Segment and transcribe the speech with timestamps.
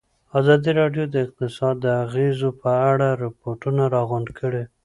[0.39, 4.63] ازادي راډیو د اقتصاد د اغېزو په اړه ریپوټونه راغونډ کړي.